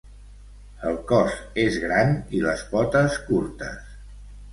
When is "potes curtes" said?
2.71-3.93